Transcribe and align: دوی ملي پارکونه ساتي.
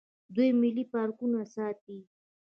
دوی 0.35 0.49
ملي 0.61 0.85
پارکونه 0.93 1.39
ساتي. 1.55 1.97